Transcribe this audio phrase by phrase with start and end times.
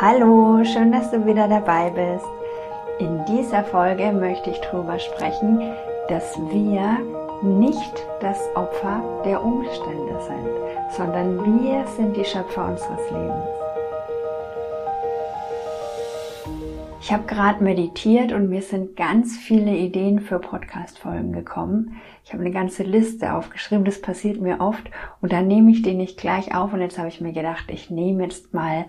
[0.00, 2.24] Hallo, schön, dass du wieder dabei bist.
[3.00, 5.60] In dieser Folge möchte ich darüber sprechen,
[6.08, 6.98] dass wir
[7.42, 13.61] nicht das Opfer der Umstände sind, sondern wir sind die Schöpfer unseres Lebens.
[17.02, 22.00] Ich habe gerade meditiert und mir sind ganz viele Ideen für Podcast-Folgen gekommen.
[22.24, 24.88] Ich habe eine ganze Liste aufgeschrieben, das passiert mir oft
[25.20, 27.90] und dann nehme ich die nicht gleich auf und jetzt habe ich mir gedacht, ich
[27.90, 28.86] nehme jetzt mal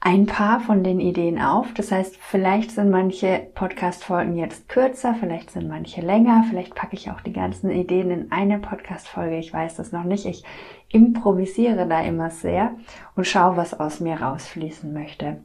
[0.00, 1.72] ein paar von den Ideen auf.
[1.72, 7.10] Das heißt, vielleicht sind manche Podcast-Folgen jetzt kürzer, vielleicht sind manche länger, vielleicht packe ich
[7.10, 9.38] auch die ganzen Ideen in eine Podcast-Folge.
[9.38, 10.26] Ich weiß das noch nicht.
[10.26, 10.44] Ich
[10.90, 12.72] improvisiere da immer sehr
[13.16, 15.40] und schaue, was aus mir rausfließen möchte.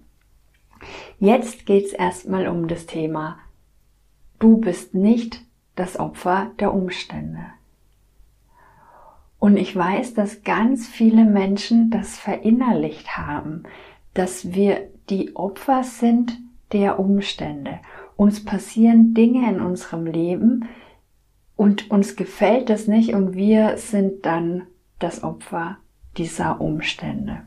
[1.20, 3.40] Jetzt geht's erstmal um das Thema.
[4.40, 5.42] Du bist nicht
[5.76, 7.46] das Opfer der Umstände.
[9.40, 13.64] Und ich weiß, dass ganz viele Menschen das verinnerlicht haben
[14.16, 16.40] dass wir die Opfer sind
[16.72, 17.80] der Umstände.
[18.16, 20.70] Uns passieren Dinge in unserem Leben
[21.56, 24.64] und uns gefällt es nicht und wir sind dann
[24.98, 25.78] das Opfer
[26.18, 27.42] dieser Umstände.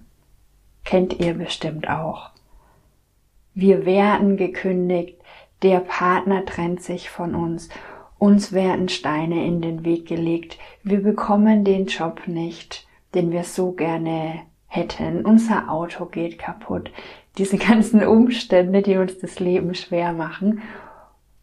[0.84, 2.30] Kennt ihr bestimmt auch.
[3.60, 5.16] Wir werden gekündigt,
[5.62, 7.70] der Partner trennt sich von uns,
[8.16, 12.86] uns werden Steine in den Weg gelegt, wir bekommen den Job nicht,
[13.16, 15.24] den wir so gerne hätten.
[15.24, 16.92] Unser Auto geht kaputt.
[17.36, 20.62] Diese ganzen Umstände, die uns das Leben schwer machen.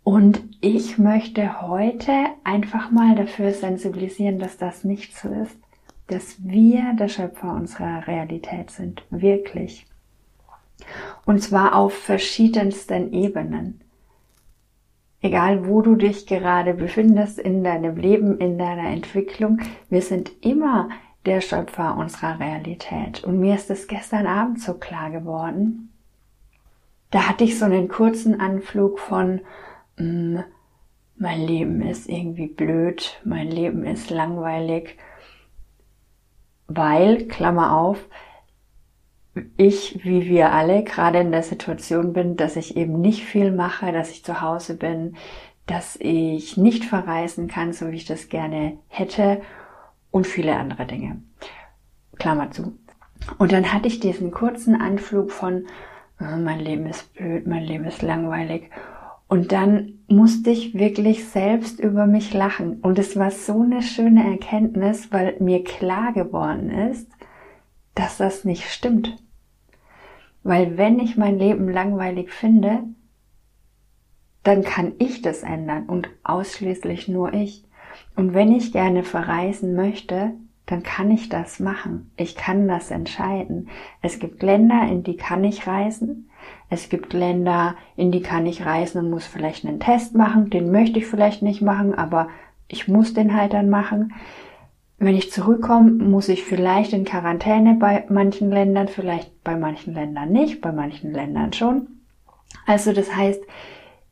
[0.06, 2.14] Und ich möchte heute
[2.46, 5.58] einfach mal dafür sensibilisieren, dass das nicht so ist.
[6.08, 9.04] Dass wir der Schöpfer unserer Realität sind.
[9.10, 9.86] Wirklich.
[11.26, 13.82] Und zwar auf verschiedensten Ebenen.
[15.22, 19.60] Egal wo du dich gerade befindest in deinem Leben, in deiner Entwicklung,
[19.90, 20.90] wir sind immer
[21.26, 23.24] der Schöpfer unserer Realität.
[23.24, 25.92] Und mir ist es gestern Abend so klar geworden.
[27.10, 29.42] Da hatte ich so einen kurzen Anflug von,
[29.98, 30.40] mm,
[31.18, 34.98] mein Leben ist irgendwie blöd, mein Leben ist langweilig,
[36.68, 38.10] weil, Klammer auf,
[39.58, 43.92] ich, wie wir alle, gerade in der Situation bin, dass ich eben nicht viel mache,
[43.92, 45.16] dass ich zu Hause bin,
[45.66, 49.42] dass ich nicht verreisen kann, so wie ich das gerne hätte
[50.12, 51.22] und viele andere Dinge.
[52.18, 52.78] Klammer zu.
[53.38, 55.66] Und dann hatte ich diesen kurzen Anflug von,
[56.22, 58.70] oh, mein Leben ist blöd, mein Leben ist langweilig.
[59.28, 62.80] Und dann musste ich wirklich selbst über mich lachen.
[62.82, 67.10] Und es war so eine schöne Erkenntnis, weil mir klar geworden ist,
[67.96, 69.18] dass das nicht stimmt.
[70.46, 72.84] Weil wenn ich mein Leben langweilig finde,
[74.44, 77.64] dann kann ich das ändern und ausschließlich nur ich.
[78.16, 80.34] Und wenn ich gerne verreisen möchte,
[80.68, 82.12] dann kann ich das machen.
[82.16, 83.70] Ich kann das entscheiden.
[84.04, 86.30] Es gibt Länder, in die kann ich reisen.
[86.70, 90.52] Es gibt Länder, in die kann ich reisen und muss vielleicht einen Test machen.
[90.52, 92.30] Den möchte ich vielleicht nicht machen, aber
[92.68, 94.14] ich muss den halt dann machen.
[94.98, 100.32] Wenn ich zurückkomme, muss ich vielleicht in Quarantäne bei manchen Ländern, vielleicht bei manchen Ländern
[100.32, 101.88] nicht, bei manchen Ländern schon.
[102.66, 103.42] Also das heißt,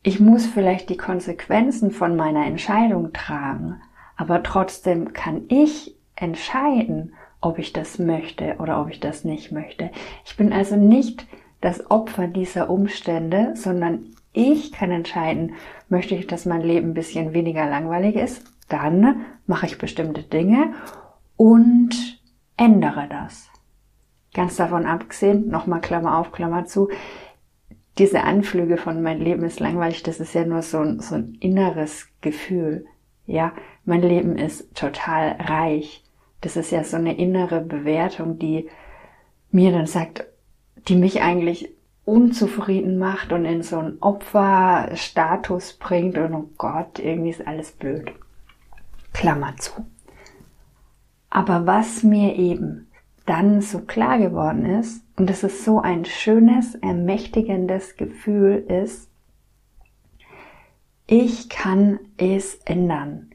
[0.03, 3.81] ich muss vielleicht die Konsequenzen von meiner Entscheidung tragen.
[4.17, 9.91] Aber trotzdem kann ich entscheiden, ob ich das möchte oder ob ich das nicht möchte.
[10.25, 11.25] Ich bin also nicht
[11.61, 15.53] das Opfer dieser Umstände, sondern ich kann entscheiden,
[15.87, 20.73] möchte ich, dass mein Leben ein bisschen weniger langweilig ist, dann mache ich bestimmte Dinge
[21.35, 22.21] und
[22.57, 23.49] ändere das.
[24.33, 26.89] Ganz davon abgesehen, nochmal Klammer auf, Klammer zu,
[27.97, 31.37] diese Anflüge von mein Leben ist langweilig, das ist ja nur so ein, so ein
[31.39, 32.85] inneres Gefühl.
[33.25, 33.53] Ja,
[33.85, 36.03] mein Leben ist total reich.
[36.41, 38.69] Das ist ja so eine innere Bewertung, die
[39.51, 40.25] mir dann sagt,
[40.87, 41.69] die mich eigentlich
[42.03, 48.11] unzufrieden macht und in so einen Opferstatus bringt und oh Gott, irgendwie ist alles blöd.
[49.13, 49.71] Klammer zu.
[51.29, 52.87] Aber was mir eben
[53.25, 59.09] dann so klar geworden ist, und das ist so ein schönes, ermächtigendes Gefühl ist,
[61.07, 63.31] ich kann es ändern.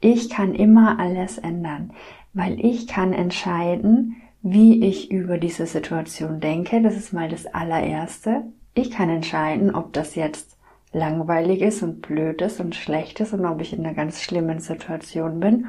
[0.00, 1.92] Ich kann immer alles ändern,
[2.32, 6.80] weil ich kann entscheiden, wie ich über diese Situation denke.
[6.82, 8.44] Das ist mal das allererste.
[8.74, 10.57] Ich kann entscheiden, ob das jetzt
[10.92, 14.60] langweilig ist und blöd ist und schlecht ist und ob ich in einer ganz schlimmen
[14.60, 15.66] Situation bin.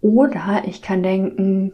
[0.00, 1.72] Oder ich kann denken,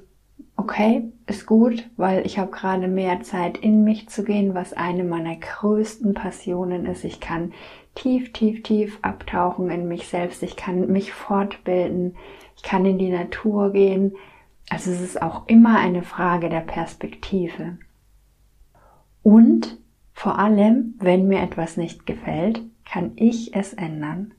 [0.57, 5.05] okay, ist gut, weil ich habe gerade mehr Zeit in mich zu gehen, was eine
[5.05, 7.05] meiner größten Passionen ist.
[7.05, 7.53] Ich kann
[7.95, 10.43] tief, tief, tief abtauchen in mich selbst.
[10.43, 12.17] Ich kann mich fortbilden.
[12.57, 14.15] Ich kann in die Natur gehen.
[14.69, 17.79] Also es ist auch immer eine Frage der Perspektive.
[19.23, 19.79] Und
[20.21, 24.35] vor allem, wenn mir etwas nicht gefällt, kann ich es ändern.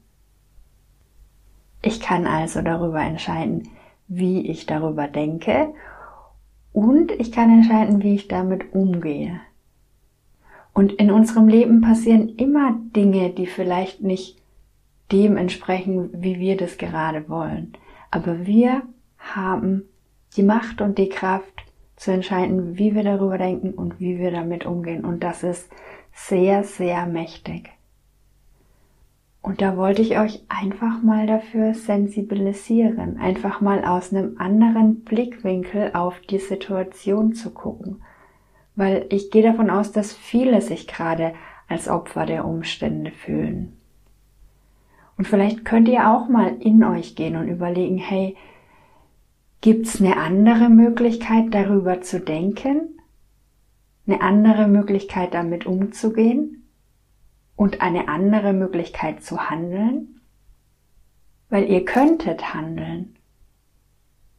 [1.81, 3.67] Ich kann also darüber entscheiden,
[4.07, 5.73] wie ich darüber denke
[6.71, 9.39] und ich kann entscheiden, wie ich damit umgehe.
[10.71, 14.39] Und in unserem Leben passieren immer Dinge, die vielleicht nicht
[15.11, 17.73] dem entsprechen, wie wir das gerade wollen.
[18.11, 18.83] Aber wir
[19.17, 19.85] haben
[20.37, 21.50] die Macht und die Kraft
[22.01, 25.05] zu entscheiden, wie wir darüber denken und wie wir damit umgehen.
[25.05, 25.71] Und das ist
[26.11, 27.69] sehr, sehr mächtig.
[29.43, 35.91] Und da wollte ich euch einfach mal dafür sensibilisieren, einfach mal aus einem anderen Blickwinkel
[35.93, 38.01] auf die Situation zu gucken.
[38.75, 41.35] Weil ich gehe davon aus, dass viele sich gerade
[41.67, 43.77] als Opfer der Umstände fühlen.
[45.19, 48.35] Und vielleicht könnt ihr auch mal in euch gehen und überlegen, hey,
[49.61, 52.99] gibt's eine andere Möglichkeit darüber zu denken?
[54.07, 56.61] Eine andere Möglichkeit damit umzugehen?
[57.61, 60.19] und eine andere Möglichkeit zu handeln?
[61.49, 63.15] Weil ihr könntet handeln.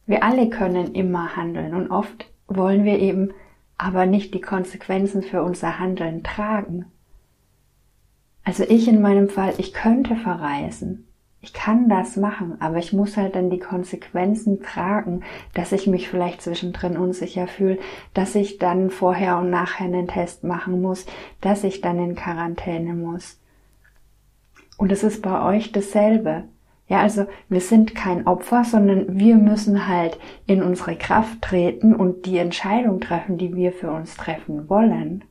[0.05, 3.31] Wir alle können immer handeln und oft wollen wir eben
[3.77, 6.85] aber nicht die Konsequenzen für unser Handeln tragen.
[8.43, 11.07] Also ich in meinem Fall, ich könnte verreisen.
[11.43, 15.23] Ich kann das machen, aber ich muss halt dann die Konsequenzen tragen,
[15.53, 17.79] dass ich mich vielleicht zwischendrin unsicher fühle,
[18.13, 21.05] dass ich dann vorher und nachher einen Test machen muss,
[21.41, 23.41] dass ich dann in Quarantäne muss.
[24.77, 26.45] Und es ist bei euch dasselbe.
[26.87, 30.17] Ja, also wir sind kein Opfer, sondern wir müssen halt
[30.47, 35.25] in unsere Kraft treten und die Entscheidung treffen, die wir für uns treffen wollen.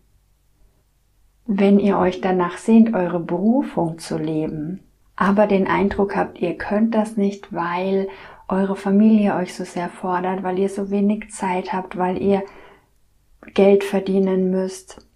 [1.47, 4.81] Wenn ihr euch danach sehnt, eure Berufung zu leben,
[5.23, 8.09] aber den Eindruck habt, ihr könnt das nicht, weil
[8.49, 12.43] eure Familie euch so sehr fordert, weil ihr so wenig Zeit habt, weil ihr
[13.55, 15.07] Geld verdienen müsst,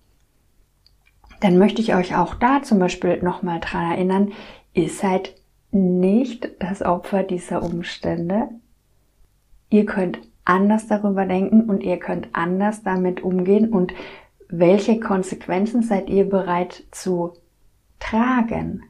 [1.41, 4.32] dann möchte ich euch auch da zum Beispiel nochmal dran erinnern,
[4.75, 5.35] ihr seid
[5.73, 8.50] nicht das Opfer dieser Umstände.
[9.70, 13.93] Ihr könnt anders darüber denken und ihr könnt anders damit umgehen und
[14.49, 17.32] welche Konsequenzen seid ihr bereit zu
[17.99, 18.85] tragen?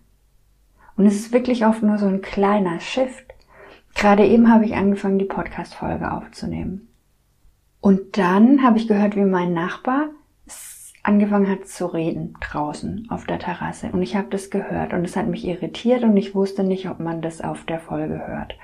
[0.97, 3.27] Und es ist wirklich oft nur so ein kleiner Shift.
[3.95, 6.89] Gerade eben habe ich angefangen, die Podcast-Folge aufzunehmen.
[7.81, 10.09] Und dann habe ich gehört, wie mein Nachbar
[11.03, 13.91] angefangen hat zu reden draußen auf der Terrasse.
[13.93, 16.99] Und ich habe das gehört und es hat mich irritiert und ich wusste nicht, ob
[16.99, 18.57] man das auf der Folge hört.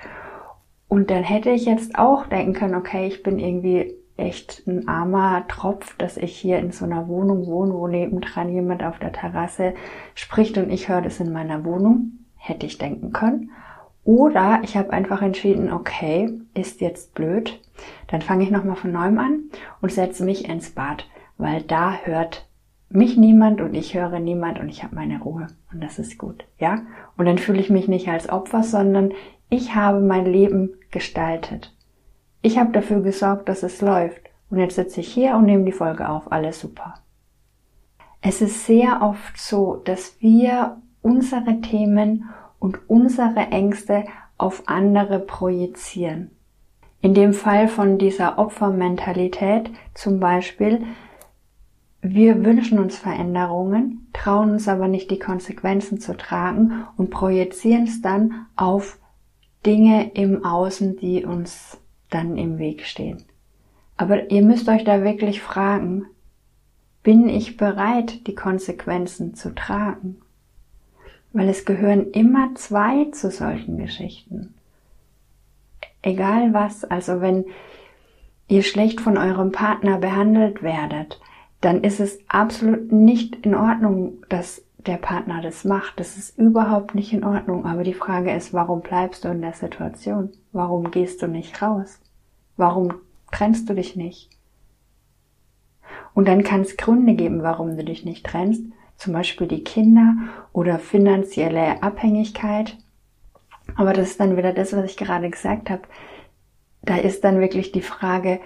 [0.89, 5.47] Und dann hätte ich jetzt auch denken können, okay, ich bin irgendwie echt ein armer
[5.47, 9.73] Tropf, dass ich hier in so einer Wohnung wohne, wo nebendran jemand auf der Terrasse
[10.13, 13.51] spricht und ich höre das in meiner Wohnung hätte ich denken können.
[14.03, 17.59] Oder ich habe einfach entschieden, okay, ist jetzt blöd,
[18.07, 19.43] dann fange ich nochmal von neuem an
[19.81, 21.07] und setze mich ins Bad,
[21.37, 22.45] weil da hört
[22.89, 26.43] mich niemand und ich höre niemand und ich habe meine Ruhe und das ist gut,
[26.59, 26.81] ja?
[27.17, 29.13] Und dann fühle ich mich nicht als Opfer, sondern
[29.49, 31.73] ich habe mein Leben gestaltet.
[32.41, 35.71] Ich habe dafür gesorgt, dass es läuft und jetzt sitze ich hier und nehme die
[35.71, 36.95] Folge auf, alles super.
[38.21, 44.05] Es ist sehr oft so, dass wir unsere Themen und unsere Ängste
[44.39, 46.31] auf andere projizieren.
[47.01, 50.85] In dem Fall von dieser Opfermentalität zum Beispiel,
[52.01, 58.01] wir wünschen uns Veränderungen, trauen uns aber nicht die Konsequenzen zu tragen und projizieren es
[58.01, 58.99] dann auf
[59.65, 61.77] Dinge im Außen, die uns
[62.09, 63.23] dann im Weg stehen.
[63.97, 66.05] Aber ihr müsst euch da wirklich fragen,
[67.03, 70.21] bin ich bereit, die Konsequenzen zu tragen?
[71.33, 74.53] Weil es gehören immer zwei zu solchen Geschichten.
[76.01, 77.45] Egal was, also wenn
[78.47, 81.19] ihr schlecht von eurem Partner behandelt werdet,
[81.61, 85.99] dann ist es absolut nicht in Ordnung, dass der Partner das macht.
[85.99, 87.65] Das ist überhaupt nicht in Ordnung.
[87.65, 90.31] Aber die Frage ist, warum bleibst du in der Situation?
[90.51, 91.99] Warum gehst du nicht raus?
[92.57, 92.93] Warum
[93.31, 94.29] trennst du dich nicht?
[96.13, 98.63] Und dann kann es Gründe geben, warum du dich nicht trennst
[99.03, 100.15] zum Beispiel die Kinder
[100.53, 102.77] oder finanzielle Abhängigkeit.
[103.75, 105.81] Aber das ist dann wieder das, was ich gerade gesagt habe.
[106.83, 108.39] Da ist dann wirklich die Frage,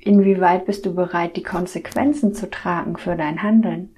[0.00, 3.96] inwieweit bist du bereit, die Konsequenzen zu tragen für dein Handeln?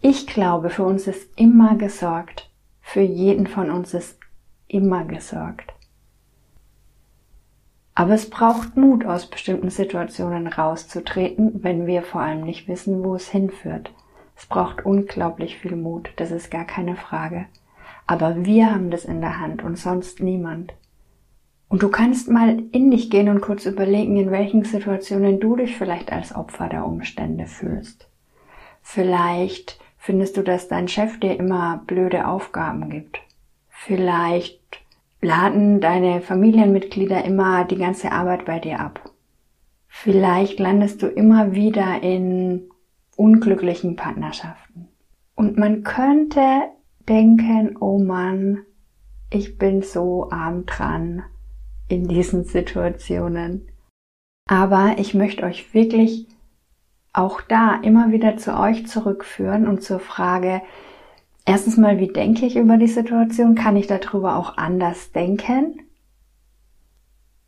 [0.00, 2.50] Ich glaube, für uns ist immer gesorgt.
[2.80, 4.18] Für jeden von uns ist
[4.68, 5.74] immer gesorgt.
[7.94, 13.14] Aber es braucht Mut, aus bestimmten Situationen rauszutreten, wenn wir vor allem nicht wissen, wo
[13.14, 13.92] es hinführt.
[14.36, 17.46] Es braucht unglaublich viel Mut, das ist gar keine Frage.
[18.06, 20.74] Aber wir haben das in der Hand und sonst niemand.
[21.68, 25.76] Und du kannst mal in dich gehen und kurz überlegen, in welchen Situationen du dich
[25.76, 28.08] vielleicht als Opfer der Umstände fühlst.
[28.82, 33.20] Vielleicht findest du, dass dein Chef dir immer blöde Aufgaben gibt.
[33.70, 34.60] Vielleicht
[35.20, 39.10] laden deine Familienmitglieder immer die ganze Arbeit bei dir ab.
[39.88, 42.68] Vielleicht landest du immer wieder in
[43.16, 44.88] unglücklichen Partnerschaften.
[45.34, 46.62] Und man könnte
[47.08, 48.60] denken, oh Mann,
[49.30, 51.24] ich bin so arm dran
[51.88, 53.68] in diesen Situationen.
[54.48, 56.28] Aber ich möchte euch wirklich
[57.12, 60.62] auch da immer wieder zu euch zurückführen und zur Frage,
[61.44, 63.54] erstens mal, wie denke ich über die Situation?
[63.54, 65.82] Kann ich darüber auch anders denken?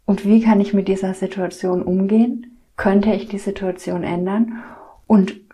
[0.07, 2.59] Und wie kann ich mit dieser Situation umgehen?
[2.77, 4.63] Könnte ich die Situation ändern?
[5.07, 5.46] Und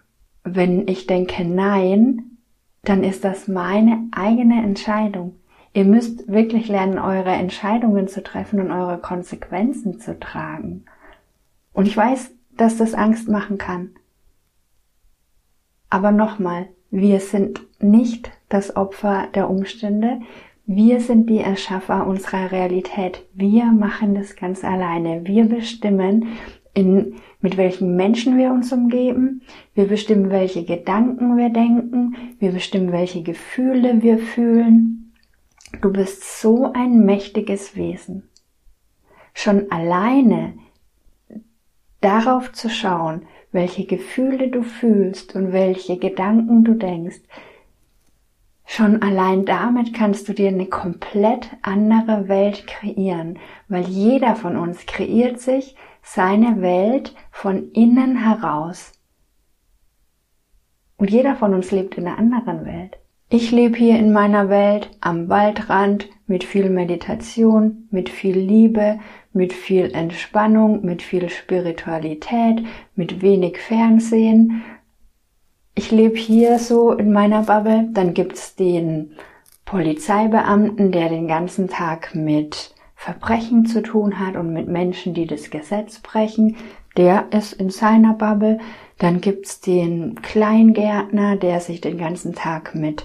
[0.44, 2.38] wenn ich denke nein,
[2.82, 5.36] dann ist das meine eigene Entscheidung.
[5.74, 10.84] Ihr müsst wirklich lernen, eure Entscheidungen zu treffen und eure Konsequenzen zu tragen.
[11.72, 13.90] Und ich weiß, dass das Angst machen kann.
[15.88, 20.20] Aber nochmal, wir sind nicht das Opfer der Umstände.
[20.66, 23.26] Wir sind die Erschaffer unserer Realität.
[23.32, 25.26] Wir machen das ganz alleine.
[25.26, 26.28] Wir bestimmen,
[26.74, 29.42] in, mit welchen Menschen wir uns umgeben.
[29.74, 32.16] Wir bestimmen, welche Gedanken wir denken.
[32.38, 35.12] Wir bestimmen, welche Gefühle wir fühlen.
[35.80, 38.28] Du bist so ein mächtiges Wesen.
[39.34, 40.54] Schon alleine
[42.00, 47.20] darauf zu schauen, welche Gefühle du fühlst und welche Gedanken du denkst,
[48.64, 53.38] Schon allein damit kannst du dir eine komplett andere Welt kreieren,
[53.68, 58.92] weil jeder von uns kreiert sich seine Welt von innen heraus.
[60.96, 62.98] Und jeder von uns lebt in einer anderen Welt.
[63.28, 69.00] Ich lebe hier in meiner Welt am Waldrand mit viel Meditation, mit viel Liebe,
[69.32, 72.62] mit viel Entspannung, mit viel Spiritualität,
[72.94, 74.62] mit wenig Fernsehen.
[75.74, 77.88] Ich lebe hier so in meiner Bubble.
[77.92, 79.12] Dann gibt's den
[79.64, 82.71] Polizeibeamten, der den ganzen Tag mit
[83.02, 86.54] Verbrechen zu tun hat und mit Menschen, die das Gesetz brechen,
[86.96, 88.58] der ist in seiner Bubble.
[88.98, 93.04] Dann gibt's den Kleingärtner, der sich den ganzen Tag mit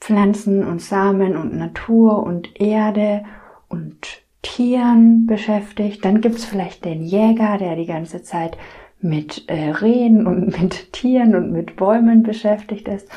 [0.00, 3.24] Pflanzen und Samen und Natur und Erde
[3.68, 6.06] und Tieren beschäftigt.
[6.06, 8.56] Dann gibt's vielleicht den Jäger, der die ganze Zeit
[9.02, 13.10] mit äh, Rehen und mit Tieren und mit Bäumen beschäftigt ist.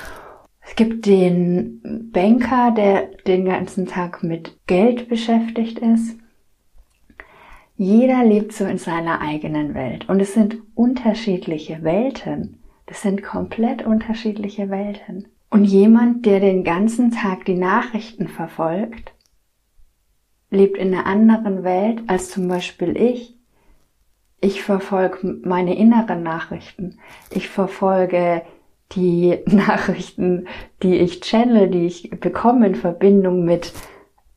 [0.68, 6.20] Es gibt den Banker, der den ganzen Tag mit Geld beschäftigt ist.
[7.78, 12.62] Jeder lebt so in seiner eigenen Welt und es sind unterschiedliche Welten.
[12.86, 15.28] Das sind komplett unterschiedliche Welten.
[15.50, 19.14] Und jemand, der den ganzen Tag die Nachrichten verfolgt,
[20.50, 23.36] lebt in einer anderen Welt als zum Beispiel ich.
[24.42, 27.00] Ich verfolge meine inneren Nachrichten.
[27.32, 28.42] Ich verfolge
[28.94, 30.48] die Nachrichten,
[30.84, 33.74] die ich channel, die ich bekomme in Verbindung mit,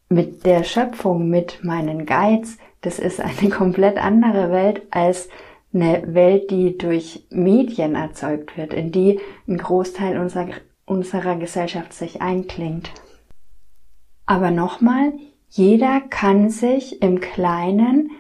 [0.09, 2.59] mit der Schöpfung, mit meinen Guides.
[2.80, 5.28] Das ist eine komplett andere Welt als
[5.73, 10.49] eine Welt, die durch Medien erzeugt wird, in die ein Großteil unserer,
[10.85, 12.90] unserer Gesellschaft sich einklingt.
[14.26, 15.12] Aber nochmal,
[15.49, 18.11] jeder kann sich im Kleinen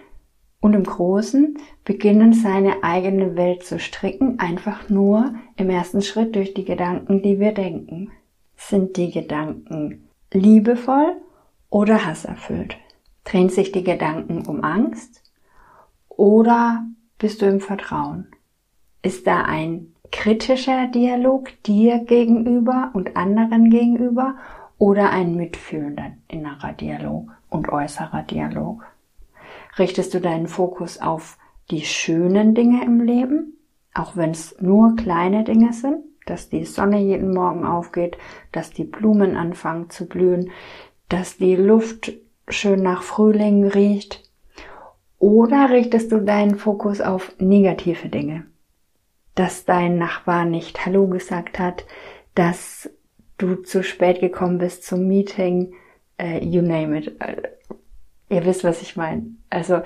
[0.60, 6.54] und im Großen beginnen, seine eigene Welt zu stricken, einfach nur im ersten Schritt durch
[6.54, 8.10] die Gedanken, die wir denken.
[8.56, 11.16] Sind die Gedanken liebevoll
[11.70, 12.76] oder hasserfüllt?
[13.24, 15.22] Drehen sich die Gedanken um Angst
[16.08, 16.84] oder
[17.18, 18.26] bist du im Vertrauen?
[19.02, 24.34] Ist da ein kritischer Dialog dir gegenüber und anderen gegenüber
[24.76, 28.84] oder ein mitfühlender innerer Dialog und äußerer Dialog?
[29.78, 31.38] Richtest du deinen Fokus auf
[31.70, 33.58] die schönen Dinge im Leben,
[33.94, 38.16] auch wenn es nur kleine Dinge sind, dass die Sonne jeden Morgen aufgeht,
[38.52, 40.50] dass die Blumen anfangen zu blühen,
[41.08, 42.12] dass die Luft
[42.48, 44.28] schön nach Frühling riecht?
[45.18, 48.46] Oder richtest du deinen Fokus auf negative Dinge?
[49.34, 51.84] Dass dein Nachbar nicht Hallo gesagt hat,
[52.34, 52.90] dass
[53.38, 55.74] du zu spät gekommen bist zum Meeting,
[56.20, 57.16] uh, you name it.
[58.30, 59.26] Ihr wisst, was ich meine.
[59.50, 59.82] Also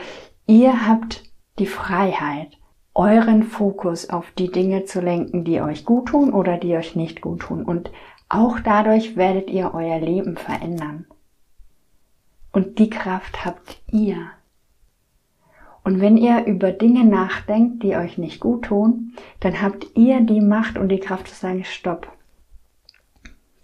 [0.46, 1.24] ihr habt
[1.58, 2.58] die Freiheit,
[2.94, 7.22] euren Fokus auf die Dinge zu lenken, die euch gut tun oder die euch nicht
[7.22, 7.64] gut tun.
[7.64, 7.90] Und
[8.28, 11.06] auch dadurch werdet ihr euer Leben verändern.
[12.52, 14.30] Und die Kraft habt ihr.
[15.82, 20.40] Und wenn ihr über Dinge nachdenkt, die euch nicht gut tun, dann habt ihr die
[20.40, 22.10] Macht und die Kraft zu sagen, stopp.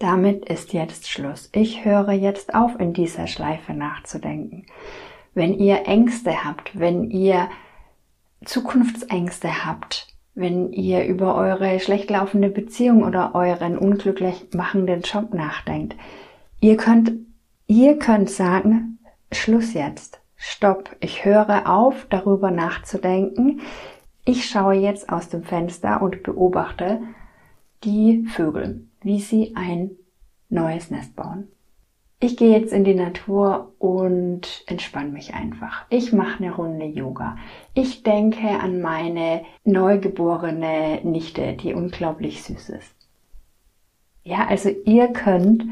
[0.01, 1.51] Damit ist jetzt Schluss.
[1.53, 4.67] Ich höre jetzt auf, in dieser Schleife nachzudenken.
[5.35, 7.49] wenn ihr Ängste habt, wenn ihr
[8.45, 15.95] Zukunftsängste habt, wenn ihr über eure schlecht laufende Beziehung oder euren unglücklich machenden Job nachdenkt.
[16.61, 17.13] Ihr könnt,
[17.67, 18.99] ihr könnt sagen,
[19.31, 20.21] Schluss jetzt.
[20.35, 20.97] Stopp.
[21.01, 23.61] Ich höre auf, darüber nachzudenken.
[24.25, 27.01] Ich schaue jetzt aus dem Fenster und beobachte
[27.85, 29.93] die Vögel, wie sie ein
[30.49, 31.49] neues Nest bauen.
[32.23, 35.87] Ich gehe jetzt in die Natur und entspanne mich einfach.
[35.89, 37.39] Ich mache eine Runde Yoga.
[37.73, 42.95] Ich denke an meine neugeborene Nichte, die unglaublich süß ist.
[44.23, 45.65] Ja, also ihr könnt,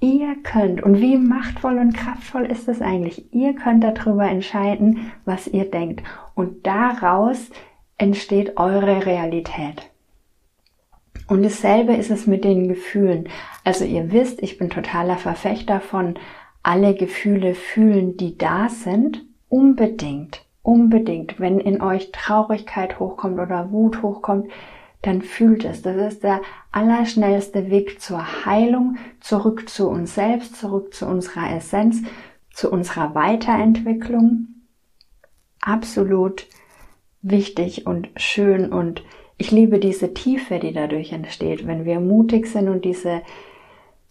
[0.00, 3.32] ihr könnt, und wie machtvoll und kraftvoll ist es eigentlich?
[3.32, 6.02] Ihr könnt darüber entscheiden, was ihr denkt.
[6.34, 7.50] Und daraus
[7.96, 9.90] entsteht eure Realität.
[11.30, 13.28] Und dasselbe ist es mit den Gefühlen.
[13.62, 16.18] Also ihr wisst, ich bin totaler Verfechter von
[16.64, 19.24] alle Gefühle fühlen, die da sind.
[19.48, 21.38] Unbedingt, unbedingt.
[21.38, 24.50] Wenn in euch Traurigkeit hochkommt oder Wut hochkommt,
[25.02, 25.82] dann fühlt es.
[25.82, 26.40] Das ist der
[26.72, 32.02] allerschnellste Weg zur Heilung, zurück zu uns selbst, zurück zu unserer Essenz,
[32.52, 34.48] zu unserer Weiterentwicklung.
[35.60, 36.48] Absolut
[37.22, 39.04] wichtig und schön und
[39.40, 43.22] ich liebe diese Tiefe, die dadurch entsteht, wenn wir mutig sind und diese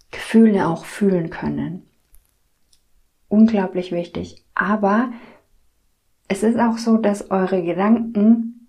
[0.09, 1.83] Gefühle auch fühlen können.
[3.27, 4.43] Unglaublich wichtig.
[4.55, 5.12] Aber
[6.27, 8.67] es ist auch so, dass eure Gedanken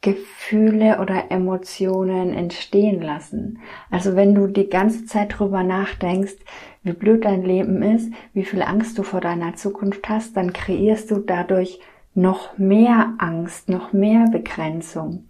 [0.00, 3.58] Gefühle oder Emotionen entstehen lassen.
[3.90, 6.36] Also wenn du die ganze Zeit drüber nachdenkst,
[6.82, 11.10] wie blöd dein Leben ist, wie viel Angst du vor deiner Zukunft hast, dann kreierst
[11.10, 11.80] du dadurch
[12.14, 15.28] noch mehr Angst, noch mehr Begrenzung.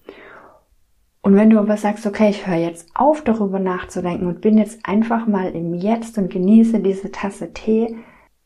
[1.20, 4.86] Und wenn du aber sagst, okay, ich höre jetzt auf, darüber nachzudenken und bin jetzt
[4.86, 7.96] einfach mal im Jetzt und genieße diese Tasse Tee,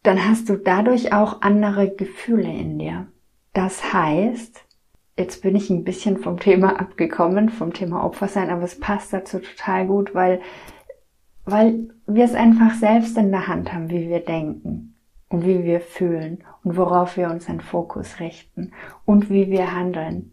[0.03, 3.07] dann hast du dadurch auch andere Gefühle in dir.
[3.53, 4.65] Das heißt,
[5.17, 9.13] jetzt bin ich ein bisschen vom Thema abgekommen, vom Thema Opfer sein, aber es passt
[9.13, 10.41] dazu total gut, weil,
[11.45, 14.92] weil wir es einfach selbst in der Hand haben, wie wir denken
[15.33, 18.73] und wie wir fühlen und worauf wir unseren Fokus richten
[19.07, 20.31] und wie wir handeln.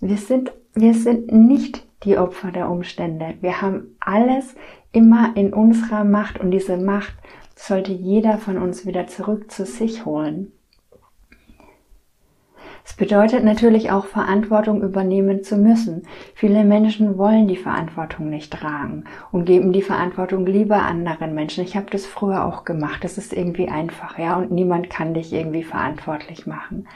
[0.00, 3.34] Wir sind, wir sind nicht die Opfer der Umstände.
[3.40, 4.54] Wir haben alles
[4.92, 7.14] immer in unserer Macht und diese Macht
[7.56, 10.52] sollte jeder von uns wieder zurück zu sich holen.
[12.88, 16.04] Es bedeutet natürlich auch Verantwortung übernehmen zu müssen.
[16.34, 21.64] Viele Menschen wollen die Verantwortung nicht tragen und geben die Verantwortung lieber anderen Menschen.
[21.64, 23.04] Ich habe das früher auch gemacht.
[23.04, 26.88] Das ist irgendwie einfach, ja, und niemand kann dich irgendwie verantwortlich machen.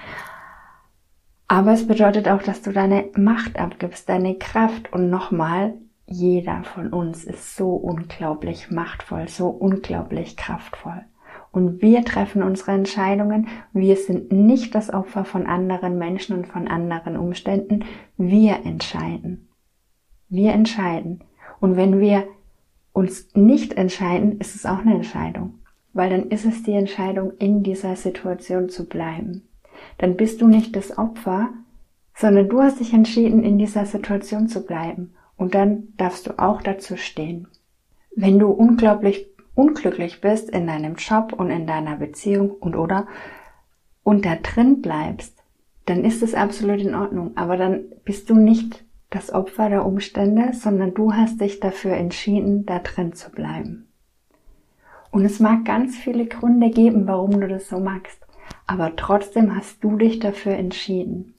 [1.47, 5.75] Aber es bedeutet auch, dass du deine Macht abgibst, deine Kraft und nochmal,
[6.07, 11.05] jeder von uns ist so unglaublich machtvoll, so unglaublich kraftvoll
[11.53, 13.47] und wir treffen unsere Entscheidungen.
[13.75, 17.85] Wir sind nicht das Opfer von anderen Menschen und von anderen Umständen.
[18.17, 19.49] Wir entscheiden.
[20.31, 21.23] Wir entscheiden.
[21.61, 22.25] Und wenn wir
[22.95, 25.59] uns nicht entscheiden, ist es auch eine Entscheidung.
[25.93, 29.43] Weil dann ist es die Entscheidung, in dieser Situation zu bleiben.
[29.99, 31.51] Dann bist du nicht das Opfer,
[32.15, 35.13] sondern du hast dich entschieden, in dieser Situation zu bleiben.
[35.37, 37.49] Und dann darfst du auch dazu stehen.
[38.17, 43.07] Wenn du unglaublich unglücklich bist in deinem Job und in deiner Beziehung und oder
[44.03, 45.43] und da drin bleibst,
[45.87, 47.37] dann ist es absolut in Ordnung.
[47.37, 52.67] Aber dann bist du nicht das Opfer der Umstände, sondern du hast dich dafür entschieden,
[52.67, 53.89] da drin zu bleiben.
[55.11, 58.19] Und es mag ganz viele Gründe geben, warum du das so magst.
[58.67, 61.35] Aber trotzdem hast du dich dafür entschieden.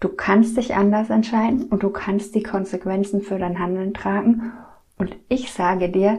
[0.00, 4.52] Du kannst dich anders entscheiden und du kannst die Konsequenzen für dein Handeln tragen.
[4.98, 6.18] Und ich sage dir,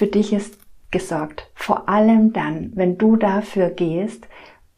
[0.00, 0.56] für dich ist
[0.90, 1.50] gesorgt.
[1.54, 4.26] Vor allem dann, wenn du dafür gehst,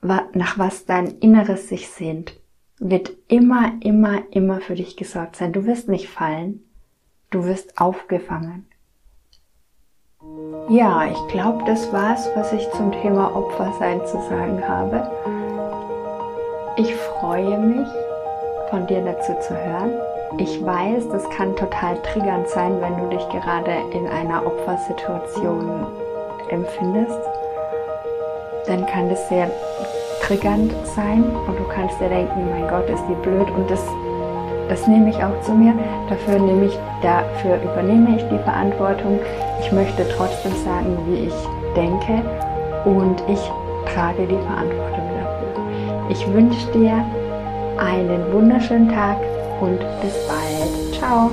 [0.00, 2.40] nach was dein Inneres sich sehnt,
[2.80, 5.52] wird immer, immer, immer für dich gesorgt sein.
[5.52, 6.64] Du wirst nicht fallen.
[7.30, 8.66] Du wirst aufgefangen.
[10.68, 15.08] Ja, ich glaube, das war's, was ich zum Thema Opfersein zu sagen habe.
[16.76, 17.88] Ich freue mich,
[18.70, 19.92] von dir dazu zu hören.
[20.38, 25.86] Ich weiß, das kann total triggernd sein, wenn du dich gerade in einer Opfersituation
[26.48, 27.18] empfindest.
[28.66, 29.50] Dann kann das sehr
[30.22, 33.84] triggernd sein und du kannst dir denken, mein Gott, ist die blöd und das,
[34.68, 35.74] das nehme ich auch zu mir.
[36.08, 39.18] Dafür, nehme ich, dafür übernehme ich die Verantwortung.
[39.60, 41.34] Ich möchte trotzdem sagen, wie ich
[41.76, 42.22] denke
[42.86, 43.40] und ich
[43.94, 46.08] trage die Verantwortung dafür.
[46.08, 47.04] Ich wünsche dir
[47.78, 49.18] einen wunderschönen Tag
[49.62, 50.94] und bis bald.
[50.94, 51.30] Ciao.